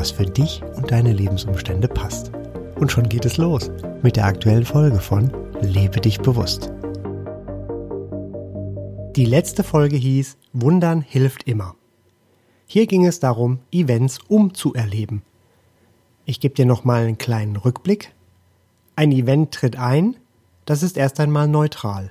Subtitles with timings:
[0.00, 2.32] was für dich und deine Lebensumstände passt.
[2.76, 3.70] Und schon geht es los
[4.02, 6.72] mit der aktuellen Folge von Lebe dich bewusst.
[9.14, 11.74] Die letzte Folge hieß Wundern hilft immer.
[12.66, 15.20] Hier ging es darum, Events umzuerleben.
[16.24, 18.14] Ich gebe dir nochmal einen kleinen Rückblick.
[18.96, 20.16] Ein Event tritt ein,
[20.64, 22.10] das ist erst einmal neutral.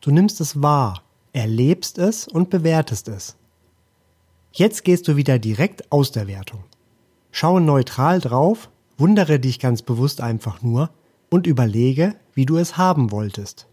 [0.00, 1.02] Du nimmst es wahr,
[1.34, 3.36] erlebst es und bewertest es.
[4.52, 6.64] Jetzt gehst du wieder direkt aus der Wertung.
[7.30, 8.68] Schaue neutral drauf
[9.00, 10.90] Wundere dich ganz bewusst einfach nur
[11.30, 13.66] und überlege, wie du es haben wolltest.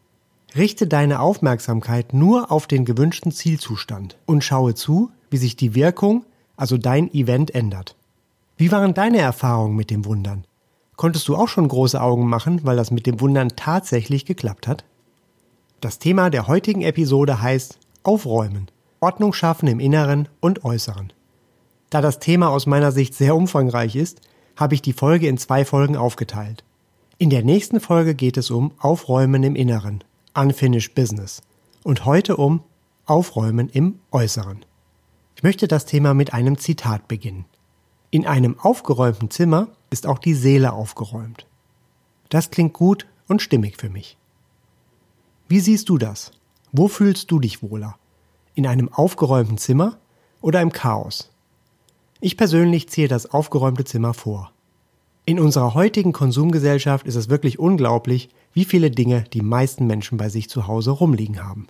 [0.55, 6.23] Richte deine Aufmerksamkeit nur auf den gewünschten Zielzustand und schaue zu, wie sich die Wirkung,
[6.55, 7.97] also dein Event ändert.
[8.55, 10.45] Wie waren deine Erfahrungen mit dem Wundern?
[10.95, 14.85] Konntest du auch schon große Augen machen, weil das mit dem Wundern tatsächlich geklappt hat?
[15.81, 18.67] Das Thema der heutigen Episode heißt Aufräumen,
[19.01, 21.11] Ordnung schaffen im Inneren und Äußeren.
[21.89, 24.21] Da das Thema aus meiner Sicht sehr umfangreich ist,
[24.55, 26.63] habe ich die Folge in zwei Folgen aufgeteilt.
[27.17, 31.41] In der nächsten Folge geht es um Aufräumen im Inneren, Unfinished Business,
[31.83, 32.61] und heute um
[33.05, 34.65] Aufräumen im Äußeren.
[35.35, 37.45] Ich möchte das Thema mit einem Zitat beginnen.
[38.11, 41.47] In einem aufgeräumten Zimmer ist auch die Seele aufgeräumt.
[42.29, 44.17] Das klingt gut und stimmig für mich.
[45.47, 46.31] Wie siehst du das?
[46.71, 47.97] Wo fühlst du dich wohler?
[48.55, 49.97] In einem aufgeräumten Zimmer
[50.41, 51.29] oder im Chaos?
[52.19, 54.51] Ich persönlich ziehe das aufgeräumte Zimmer vor.
[55.25, 60.29] In unserer heutigen Konsumgesellschaft ist es wirklich unglaublich, wie viele Dinge die meisten Menschen bei
[60.29, 61.67] sich zu Hause rumliegen haben.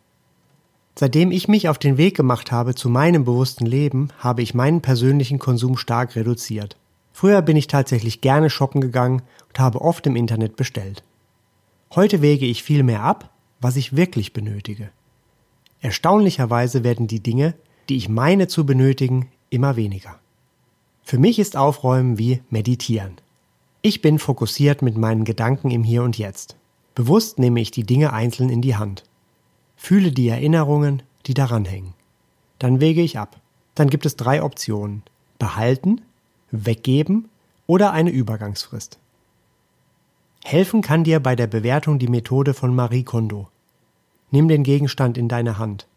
[0.97, 4.81] Seitdem ich mich auf den Weg gemacht habe zu meinem bewussten Leben, habe ich meinen
[4.81, 6.77] persönlichen Konsum stark reduziert.
[7.11, 11.03] Früher bin ich tatsächlich gerne shoppen gegangen und habe oft im Internet bestellt.
[11.93, 14.89] Heute wege ich viel mehr ab, was ich wirklich benötige.
[15.81, 17.53] Erstaunlicherweise werden die Dinge,
[17.89, 20.19] die ich meine zu benötigen, immer weniger.
[21.09, 23.13] Für mich ist Aufräumen wie Meditieren.
[23.81, 26.57] Ich bin fokussiert mit meinen Gedanken im Hier und Jetzt.
[26.95, 29.05] Bewusst nehme ich die Dinge einzeln in die Hand.
[29.77, 31.93] Fühle die Erinnerungen, die daran hängen.
[32.59, 33.39] Dann wege ich ab.
[33.73, 35.01] Dann gibt es drei Optionen.
[35.39, 36.01] Behalten,
[36.51, 37.29] weggeben
[37.67, 38.99] oder eine Übergangsfrist.
[40.43, 43.47] Helfen kann dir bei der Bewertung die Methode von Marie Kondo.
[44.31, 45.87] Nimm den Gegenstand in deine Hand.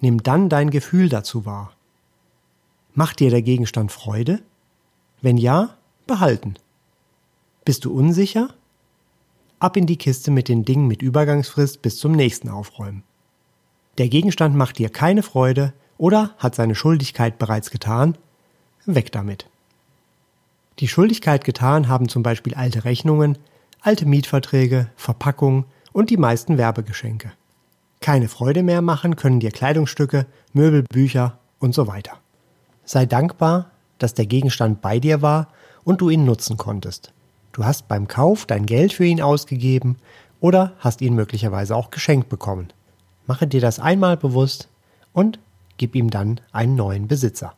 [0.00, 1.75] Nimm dann dein Gefühl dazu wahr.
[2.98, 4.40] Macht dir der Gegenstand Freude?
[5.20, 5.76] Wenn ja,
[6.06, 6.54] behalten.
[7.62, 8.48] Bist du unsicher?
[9.58, 13.02] Ab in die Kiste mit den Dingen mit Übergangsfrist bis zum nächsten Aufräumen.
[13.98, 18.16] Der Gegenstand macht dir keine Freude oder hat seine Schuldigkeit bereits getan?
[18.86, 19.46] Weg damit.
[20.78, 23.36] Die Schuldigkeit getan haben zum Beispiel alte Rechnungen,
[23.82, 27.30] alte Mietverträge, Verpackungen und die meisten Werbegeschenke.
[28.00, 30.24] Keine Freude mehr machen können dir Kleidungsstücke,
[30.54, 32.18] Möbel, Bücher und so weiter.
[32.86, 35.48] Sei dankbar, dass der Gegenstand bei dir war
[35.82, 37.12] und du ihn nutzen konntest.
[37.52, 39.96] Du hast beim Kauf dein Geld für ihn ausgegeben
[40.40, 42.68] oder hast ihn möglicherweise auch geschenkt bekommen.
[43.26, 44.68] Mache dir das einmal bewusst
[45.12, 45.40] und
[45.78, 47.54] gib ihm dann einen neuen Besitzer.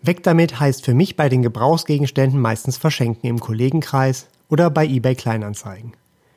[0.00, 5.16] Weg damit heißt für mich bei den Gebrauchsgegenständen meistens verschenken im Kollegenkreis oder bei eBay
[5.16, 5.92] Kleinanzeigen.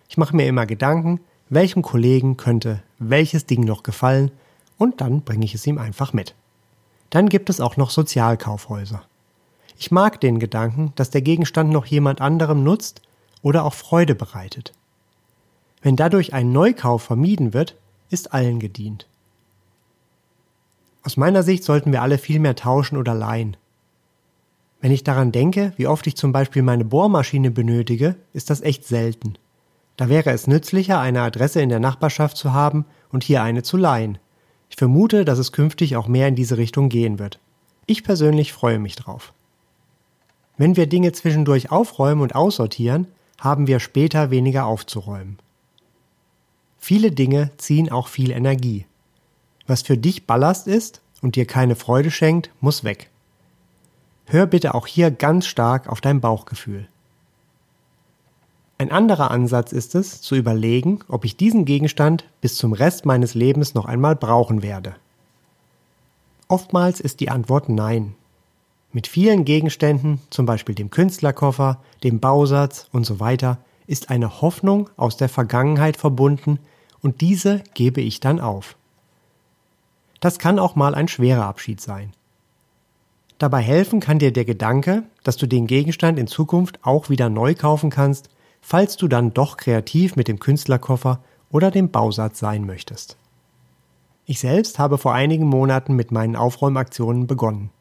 [0.10, 4.32] Ich mache mir immer Gedanken, welchem Kollegen könnte welches Ding noch gefallen
[4.78, 6.36] und dann bringe ich es ihm einfach mit.
[7.10, 9.04] Dann gibt es auch noch Sozialkaufhäuser.
[9.78, 13.02] Ich mag den Gedanken, dass der Gegenstand noch jemand anderem nutzt
[13.42, 14.74] oder auch Freude bereitet.
[15.82, 17.76] Wenn dadurch ein Neukauf vermieden wird,
[18.10, 19.08] ist allen gedient.
[21.04, 23.56] Aus meiner Sicht sollten wir alle viel mehr tauschen oder leihen.
[24.82, 28.86] Wenn ich daran denke, wie oft ich zum Beispiel meine Bohrmaschine benötige, ist das echt
[28.86, 29.38] selten.
[29.98, 33.76] Da wäre es nützlicher, eine Adresse in der Nachbarschaft zu haben und hier eine zu
[33.76, 34.18] leihen.
[34.70, 37.40] Ich vermute, dass es künftig auch mehr in diese Richtung gehen wird.
[37.86, 39.34] Ich persönlich freue mich drauf.
[40.58, 43.08] Wenn wir Dinge zwischendurch aufräumen und aussortieren,
[43.40, 45.40] haben wir später weniger aufzuräumen.
[46.78, 48.86] Viele Dinge ziehen auch viel Energie.
[49.68, 53.10] Was für dich Ballast ist und dir keine Freude schenkt, muss weg.
[54.26, 56.88] Hör bitte auch hier ganz stark auf dein Bauchgefühl.
[58.82, 63.34] Ein anderer Ansatz ist es, zu überlegen, ob ich diesen Gegenstand bis zum Rest meines
[63.34, 64.96] Lebens noch einmal brauchen werde.
[66.48, 68.16] Oftmals ist die Antwort Nein.
[68.94, 74.90] Mit vielen Gegenständen, zum Beispiel dem Künstlerkoffer, dem Bausatz und so weiter, ist eine Hoffnung
[74.96, 76.58] aus der Vergangenheit verbunden
[77.02, 78.78] und diese gebe ich dann auf.
[80.22, 82.14] Das kann auch mal ein schwerer Abschied sein.
[83.40, 87.56] Dabei helfen kann dir der Gedanke, dass du den Gegenstand in Zukunft auch wieder neu
[87.56, 88.30] kaufen kannst,
[88.62, 91.20] falls du dann doch kreativ mit dem Künstlerkoffer
[91.52, 93.18] oder dem Bausatz sein möchtest.
[94.26, 97.72] Ich selbst habe vor einigen Monaten mit meinen Aufräumaktionen begonnen.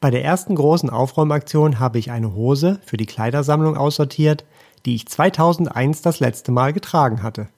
[0.00, 4.44] Bei der ersten großen Aufräumaktion habe ich eine Hose für die Kleidersammlung aussortiert,
[4.84, 7.48] die ich 2001 das letzte Mal getragen hatte.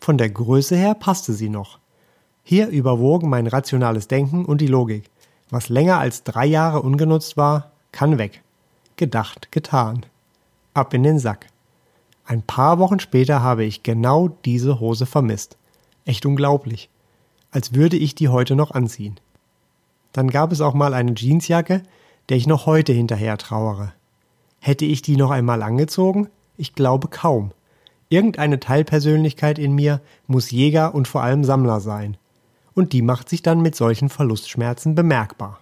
[0.00, 1.78] Von der Größe her passte sie noch.
[2.44, 5.10] Hier überwogen mein rationales Denken und die Logik.
[5.50, 8.42] Was länger als drei Jahre ungenutzt war, kann weg.
[8.96, 10.06] Gedacht, getan.
[10.74, 11.46] Ab in den Sack.
[12.24, 15.56] Ein paar Wochen später habe ich genau diese Hose vermisst.
[16.04, 16.88] Echt unglaublich.
[17.50, 19.20] Als würde ich die heute noch anziehen.
[20.12, 21.82] Dann gab es auch mal eine Jeansjacke,
[22.28, 23.92] der ich noch heute hinterher trauere.
[24.60, 26.28] Hätte ich die noch einmal angezogen?
[26.56, 27.52] Ich glaube kaum.
[28.08, 32.16] Irgendeine Teilpersönlichkeit in mir muss Jäger und vor allem Sammler sein.
[32.74, 35.60] Und die macht sich dann mit solchen Verlustschmerzen bemerkbar.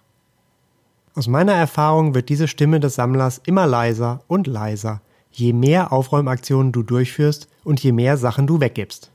[1.15, 6.73] Aus meiner Erfahrung wird diese Stimme des Sammlers immer leiser und leiser, je mehr Aufräumaktionen
[6.73, 9.11] du durchführst und je mehr Sachen du weggibst.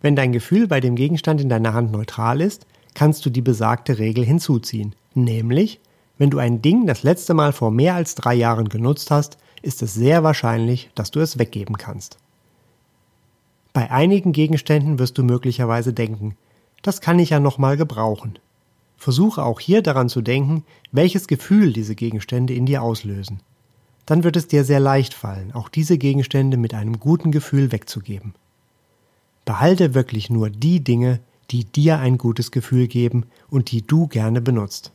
[0.00, 3.98] Wenn dein Gefühl bei dem Gegenstand in deiner Hand neutral ist, kannst du die besagte
[3.98, 4.94] Regel hinzuziehen.
[5.14, 5.80] Nämlich,
[6.18, 9.82] wenn du ein Ding das letzte Mal vor mehr als drei Jahren genutzt hast, ist
[9.82, 12.18] es sehr wahrscheinlich, dass du es weggeben kannst.
[13.72, 16.36] Bei einigen Gegenständen wirst du möglicherweise denken,
[16.82, 18.38] das kann ich ja nochmal gebrauchen.
[18.96, 23.40] Versuche auch hier daran zu denken, welches Gefühl diese Gegenstände in dir auslösen.
[24.08, 28.32] Dann wird es dir sehr leicht fallen, auch diese Gegenstände mit einem guten Gefühl wegzugeben.
[29.44, 31.20] Behalte wirklich nur die Dinge,
[31.50, 34.92] die dir ein gutes Gefühl geben und die du gerne benutzt.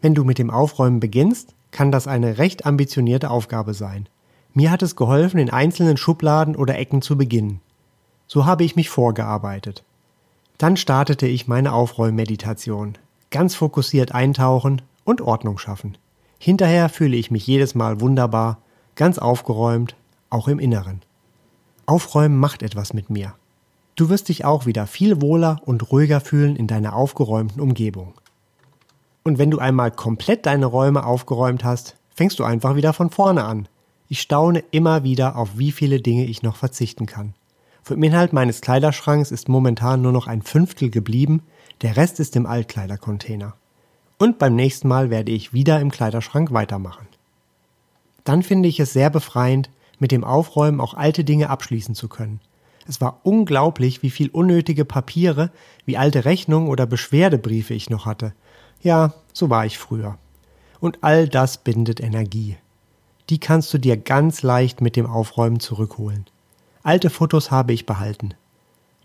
[0.00, 4.08] Wenn du mit dem Aufräumen beginnst, kann das eine recht ambitionierte Aufgabe sein.
[4.54, 7.60] Mir hat es geholfen, in einzelnen Schubladen oder Ecken zu beginnen.
[8.26, 9.84] So habe ich mich vorgearbeitet.
[10.58, 12.98] Dann startete ich meine Aufräummeditation.
[13.30, 15.96] Ganz fokussiert eintauchen und Ordnung schaffen.
[16.44, 18.58] Hinterher fühle ich mich jedes Mal wunderbar,
[18.96, 19.94] ganz aufgeräumt,
[20.28, 21.00] auch im Inneren.
[21.86, 23.34] Aufräumen macht etwas mit mir.
[23.94, 28.14] Du wirst dich auch wieder viel wohler und ruhiger fühlen in deiner aufgeräumten Umgebung.
[29.22, 33.44] Und wenn du einmal komplett deine Räume aufgeräumt hast, fängst du einfach wieder von vorne
[33.44, 33.68] an.
[34.08, 37.34] Ich staune immer wieder, auf wie viele Dinge ich noch verzichten kann.
[37.84, 41.44] Vom Inhalt meines Kleiderschranks ist momentan nur noch ein Fünftel geblieben,
[41.82, 43.54] der Rest ist im Altkleidercontainer.
[44.22, 47.08] Und beim nächsten Mal werde ich wieder im Kleiderschrank weitermachen.
[48.24, 52.40] Dann finde ich es sehr befreiend, mit dem Aufräumen auch alte Dinge abschließen zu können–
[52.88, 55.50] es war unglaublich, wie viel unnötige Papiere,
[55.84, 58.32] wie alte Rechnungen oder Beschwerdebriefe ich noch hatte.
[58.82, 60.18] Ja, so war ich früher.
[60.80, 62.56] Und all das bindet Energie.
[63.30, 66.26] Die kannst du dir ganz leicht mit dem Aufräumen zurückholen.
[66.82, 68.34] Alte Fotos habe ich behalten.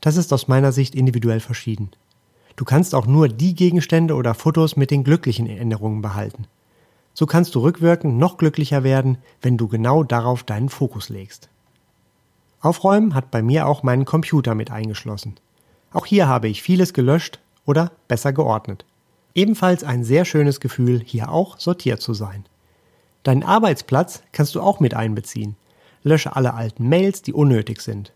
[0.01, 1.91] Das ist aus meiner Sicht individuell verschieden.
[2.57, 6.47] Du kannst auch nur die Gegenstände oder Fotos mit den glücklichen Erinnerungen behalten.
[7.13, 11.49] So kannst du rückwirkend noch glücklicher werden, wenn du genau darauf deinen Fokus legst.
[12.59, 15.35] Aufräumen hat bei mir auch meinen Computer mit eingeschlossen.
[15.93, 18.85] Auch hier habe ich vieles gelöscht oder besser geordnet.
[19.35, 22.45] Ebenfalls ein sehr schönes Gefühl, hier auch sortiert zu sein.
[23.21, 25.55] Deinen Arbeitsplatz kannst du auch mit einbeziehen.
[26.01, 28.13] Lösche alle alten Mails, die unnötig sind.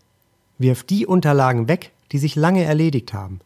[0.58, 3.40] Wirf die Unterlagen weg, die sich lange erledigt haben.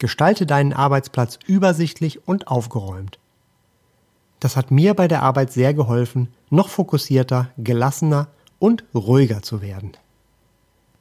[0.00, 3.18] Gestalte deinen Arbeitsplatz übersichtlich und aufgeräumt.
[4.40, 8.28] Das hat mir bei der Arbeit sehr geholfen, noch fokussierter, gelassener
[8.58, 9.92] und ruhiger zu werden.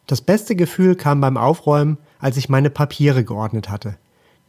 [0.05, 3.95] Das beste Gefühl kam beim Aufräumen, als ich meine Papiere geordnet hatte.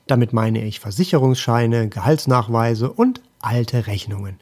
[0.09, 4.37] Damit meine ich Versicherungsscheine, Gehaltsnachweise und alte Rechnungen.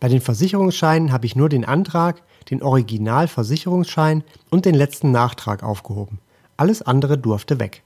[0.00, 6.18] Bei den Versicherungsscheinen habe ich nur den Antrag, den Originalversicherungsschein und den letzten Nachtrag aufgehoben.
[6.56, 7.83] Alles andere durfte weg.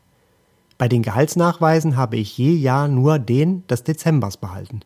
[0.79, 4.81] Bei den Gehaltsnachweisen habe ich je Jahr nur den des Dezembers behalten.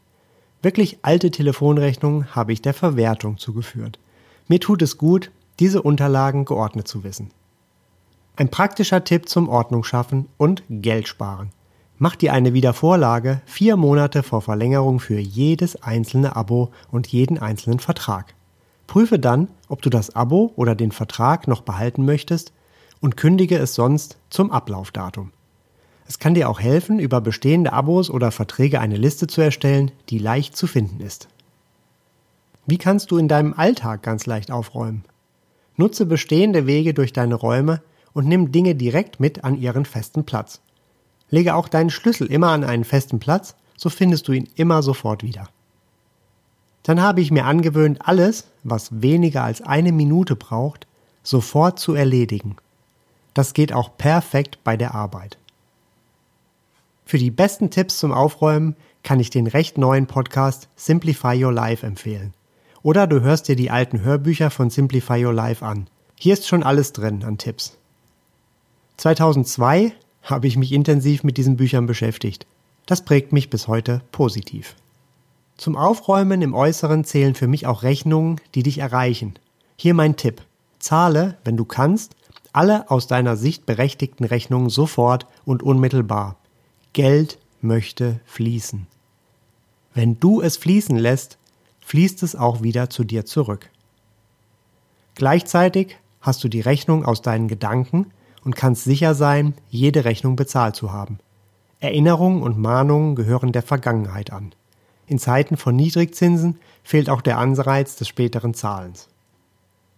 [0.62, 3.98] Wirklich alte Telefonrechnungen habe ich der Verwertung zugeführt.
[4.48, 5.30] Mir tut es gut,
[5.60, 7.30] diese Unterlagen geordnet zu wissen.
[8.36, 11.50] Ein praktischer Tipp zum Ordnung schaffen und Geld sparen.
[11.98, 17.80] Mach dir eine Wiedervorlage vier Monate vor Verlängerung für jedes einzelne Abo und jeden einzelnen
[17.80, 18.34] Vertrag.
[18.86, 22.52] Prüfe dann, ob du das Abo oder den Vertrag noch behalten möchtest
[23.00, 25.32] und kündige es sonst zum Ablaufdatum.
[26.12, 30.18] Es kann dir auch helfen, über bestehende Abos oder Verträge eine Liste zu erstellen, die
[30.18, 31.26] leicht zu finden ist.
[32.66, 35.06] Wie kannst du in deinem Alltag ganz leicht aufräumen?
[35.78, 37.80] Nutze bestehende Wege durch deine Räume,
[38.12, 40.60] und nimm Dinge direkt mit an ihren festen Platz.
[41.30, 45.22] Lege auch deinen Schlüssel immer an einen festen Platz, so findest du ihn immer sofort
[45.22, 45.48] wieder.
[46.82, 50.86] Dann habe ich mir angewöhnt, alles, was weniger als eine Minute braucht,
[51.22, 52.56] sofort zu erledigen.
[53.32, 55.38] Das geht auch perfekt bei der Arbeit.
[57.12, 61.86] Für die besten Tipps zum Aufräumen kann ich den recht neuen Podcast Simplify Your Life
[61.86, 62.32] empfehlen.
[62.82, 65.90] Oder du hörst dir die alten Hörbücher von Simplify Your Life an.
[66.18, 67.76] Hier ist schon alles drin an Tipps.
[68.96, 69.92] 2002
[70.22, 72.46] habe ich mich intensiv mit diesen Büchern beschäftigt.
[72.86, 74.74] Das prägt mich bis heute positiv.
[75.58, 79.34] Zum Aufräumen im Äußeren zählen für mich auch Rechnungen, die dich erreichen.
[79.76, 80.40] Hier mein Tipp.
[80.78, 82.16] Zahle, wenn du kannst,
[82.54, 86.38] alle aus deiner Sicht berechtigten Rechnungen sofort und unmittelbar.
[86.92, 88.86] Geld möchte fließen.
[89.94, 91.38] Wenn du es fließen lässt,
[91.80, 93.70] fließt es auch wieder zu dir zurück.
[95.14, 98.10] Gleichzeitig hast du die Rechnung aus deinen Gedanken
[98.44, 101.18] und kannst sicher sein, jede Rechnung bezahlt zu haben.
[101.80, 104.54] Erinnerungen und Mahnungen gehören der Vergangenheit an.
[105.06, 109.08] In Zeiten von Niedrigzinsen fehlt auch der Anreiz des späteren Zahlens.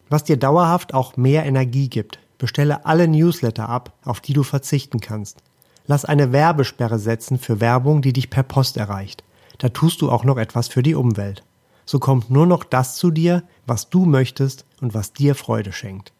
[0.09, 5.01] Was dir dauerhaft auch mehr Energie gibt, bestelle alle Newsletter ab, auf die du verzichten
[5.01, 5.43] kannst.
[5.87, 9.23] Lass eine Werbesperre setzen für Werbung, die dich per Post erreicht.
[9.59, 11.45] Da tust du auch noch etwas für die Umwelt.
[11.85, 16.13] So kommt nur noch das zu dir, was du möchtest und was dir Freude schenkt.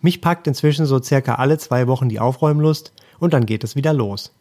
[0.00, 3.92] Mich packt inzwischen so circa alle zwei Wochen die Aufräumlust und dann geht es wieder
[3.92, 4.32] los.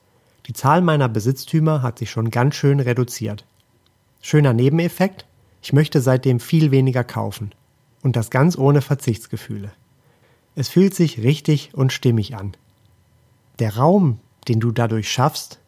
[0.45, 3.45] Die Zahl meiner Besitztümer hat sich schon ganz schön reduziert.
[4.21, 5.25] Schöner Nebeneffekt,
[5.61, 7.51] ich möchte seitdem viel weniger kaufen.
[8.03, 9.71] Und das ganz ohne Verzichtsgefühle.
[10.55, 12.55] Es fühlt sich richtig und stimmig an.
[13.59, 15.59] Der Raum, den du dadurch schaffst,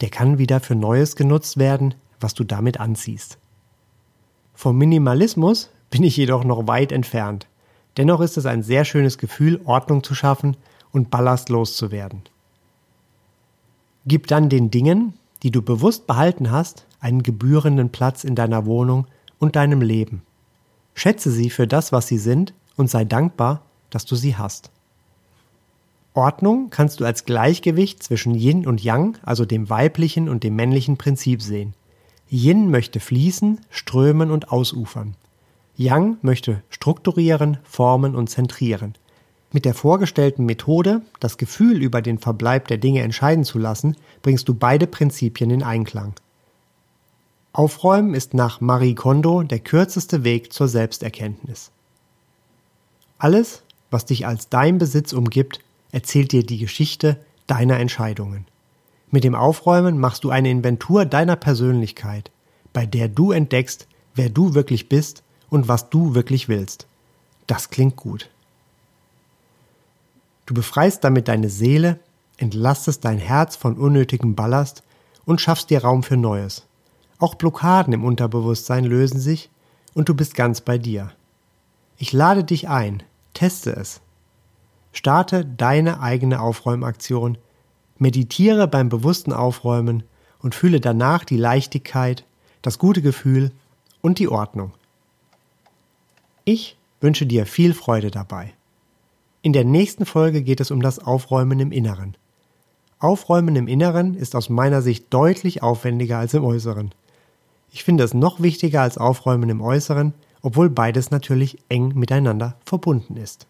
[0.00, 3.38] der kann wieder für Neues genutzt werden, was du damit anziehst.
[4.54, 7.46] Vom Minimalismus bin ich jedoch noch weit entfernt.
[7.96, 10.56] Dennoch ist es ein sehr schönes Gefühl, Ordnung zu schaffen
[10.90, 12.22] und Ballast loszuwerden.
[14.06, 19.06] Gib dann den Dingen, die du bewusst behalten hast, einen gebührenden Platz in deiner Wohnung
[19.38, 20.22] und deinem Leben.
[20.94, 24.70] Schätze sie für das, was sie sind und sei dankbar, dass du sie hast.
[26.14, 30.96] Ordnung kannst du als Gleichgewicht zwischen Yin und Yang, also dem weiblichen und dem männlichen
[30.96, 31.74] Prinzip sehen.
[32.30, 35.16] Yin möchte fließen, strömen und ausufern.
[35.76, 38.94] Yang möchte strukturieren, formen und zentrieren.
[39.50, 44.48] Mit der vorgestellten Methode, das Gefühl über den Verbleib der Dinge entscheiden zu lassen, bringst
[44.48, 46.14] du beide Prinzipien in Einklang.
[47.52, 51.70] Aufräumen ist nach Marie Kondo der kürzeste Weg zur Selbsterkenntnis.
[53.18, 55.60] Alles, was dich als dein Besitz umgibt,
[55.94, 58.46] erzählt dir die Geschichte deiner Entscheidungen.
[59.12, 62.32] Mit dem Aufräumen machst du eine Inventur deiner Persönlichkeit,
[62.72, 63.86] bei der du entdeckst,
[64.16, 66.88] wer du wirklich bist und was du wirklich willst.
[67.46, 68.28] Das klingt gut.
[70.46, 72.00] Du befreist damit deine Seele,
[72.38, 74.82] entlastest dein Herz von unnötigem Ballast
[75.24, 76.66] und schaffst dir Raum für Neues.
[77.20, 79.48] Auch Blockaden im Unterbewusstsein lösen sich
[79.94, 81.12] und du bist ganz bei dir.
[81.98, 84.00] Ich lade dich ein, teste es.
[84.94, 87.36] Starte deine eigene Aufräumaktion,
[87.98, 90.04] meditiere beim bewussten Aufräumen
[90.38, 92.24] und fühle danach die Leichtigkeit,
[92.62, 93.50] das gute Gefühl
[94.02, 94.72] und die Ordnung.
[96.44, 98.54] Ich wünsche dir viel Freude dabei.
[99.42, 102.16] In der nächsten Folge geht es um das Aufräumen im Inneren.
[103.00, 106.92] Aufräumen im Inneren ist aus meiner Sicht deutlich aufwendiger als im Äußeren.
[107.72, 113.16] Ich finde es noch wichtiger als Aufräumen im Äußeren, obwohl beides natürlich eng miteinander verbunden
[113.16, 113.48] ist.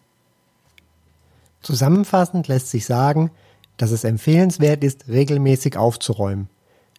[1.65, 3.31] Zusammenfassend lässt sich sagen,
[3.77, 6.47] dass es empfehlenswert ist, regelmäßig aufzuräumen.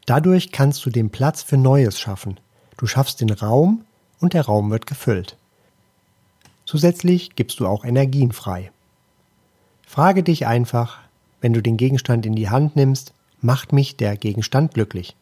[0.06, 2.40] Dadurch kannst du den Platz für Neues schaffen.
[2.76, 3.84] Du schaffst den Raum
[4.18, 5.36] und der Raum wird gefüllt.
[6.64, 8.72] Zusätzlich gibst du auch Energien frei.
[9.86, 10.98] Frage dich einfach,
[11.40, 15.14] wenn du den Gegenstand in die Hand nimmst, macht mich der Gegenstand glücklich?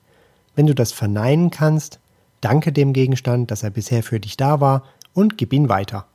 [0.56, 2.00] Wenn du das verneinen kannst,
[2.40, 6.06] danke dem Gegenstand, dass er bisher für dich da war und gib ihn weiter.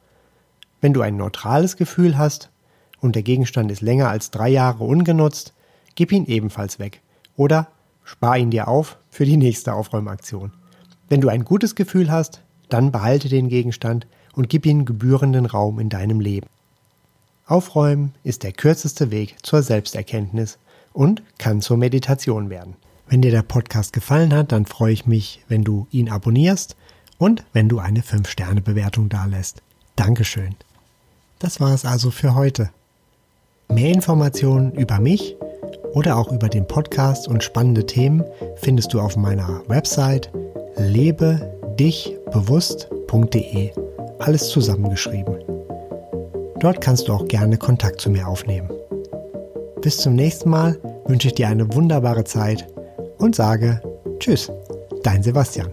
[0.81, 2.50] Wenn du ein neutrales Gefühl hast
[3.01, 5.53] und der Gegenstand ist länger als drei Jahre ungenutzt,
[5.95, 7.01] gib ihn ebenfalls weg
[7.35, 7.67] oder
[8.03, 10.51] spar ihn dir auf für die nächste Aufräumaktion.
[11.07, 15.79] Wenn du ein gutes Gefühl hast, dann behalte den Gegenstand und gib ihm gebührenden Raum
[15.79, 16.47] in deinem Leben.
[17.45, 20.59] Aufräumen ist der kürzeste Weg zur Selbsterkenntnis
[20.93, 22.75] und kann zur Meditation werden.
[23.07, 26.75] Wenn dir der Podcast gefallen hat, dann freue ich mich, wenn du ihn abonnierst
[27.17, 29.63] und wenn du eine 5-Sterne-Bewertung dalässt.
[29.95, 30.55] Dankeschön.
[31.39, 32.69] Das war es also für heute.
[33.79, 35.38] Mehr Informationen über mich
[35.93, 38.25] oder auch über den Podcast und spannende Themen
[38.57, 40.29] findest du auf meiner Website
[40.75, 43.71] lebedichbewusst.de
[44.19, 45.38] alles zusammengeschrieben.
[46.59, 48.69] Dort kannst du auch gerne Kontakt zu mir aufnehmen.
[49.81, 52.67] Bis zum nächsten Mal wünsche ich dir eine wunderbare Zeit
[53.17, 53.81] und sage
[54.19, 54.51] Tschüss,
[55.03, 55.69] dein Sebastian.